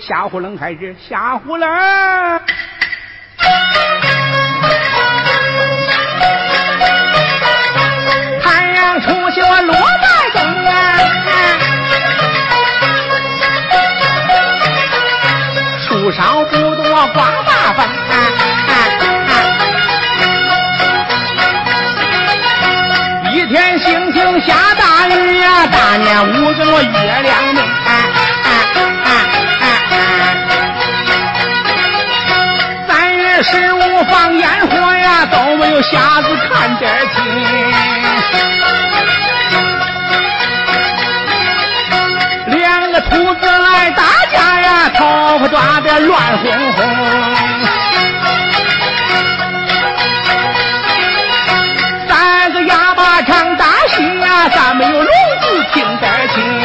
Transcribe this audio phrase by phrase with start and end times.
[0.00, 2.40] 吓唬人还是吓唬人？
[8.42, 10.70] 太阳出去我落在东啊，
[15.86, 17.78] 树梢不多刮大风。
[23.32, 27.53] 一天星星下大雨呀，大年五更我月亮
[33.44, 37.22] 十五放烟火呀都没有瞎子看得清
[42.46, 46.80] 两个兔子来打架呀头发抓的乱哄哄
[52.08, 55.06] 三个哑巴唱大戏呀咱们有聋
[55.42, 56.63] 子听得清